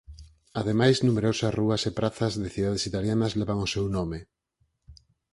[0.61, 4.19] Ademais numerosas rúas e prazas de cidades italianas levan o seu nome.